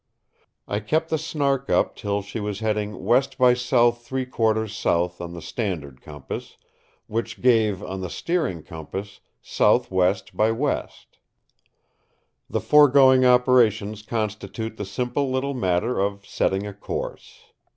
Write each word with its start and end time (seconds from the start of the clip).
I 0.67 0.79
kept 0.79 1.09
the 1.09 1.19
Snark 1.19 1.69
up 1.69 1.95
till 1.95 2.23
she 2.23 2.39
was 2.39 2.59
heading 2.59 3.05
west 3.05 3.37
by 3.37 3.53
south 3.53 4.03
three 4.03 4.25
quarters 4.25 4.75
south 4.75 5.21
on 5.21 5.35
the 5.35 5.43
standard 5.43 6.01
compass, 6.01 6.57
which 7.05 7.39
gave, 7.39 7.83
on 7.83 8.01
the 8.01 8.09
steering 8.09 8.63
compass, 8.63 9.19
south 9.43 9.91
west 9.91 10.35
by 10.35 10.51
west. 10.53 11.19
The 12.49 12.61
foregoing 12.61 13.27
operations 13.27 14.01
constitute 14.01 14.77
the 14.77 14.85
simple 14.85 15.29
little 15.29 15.53
matter 15.53 15.99
of 15.99 16.25
setting 16.25 16.65
a 16.65 16.73
course. 16.73 17.39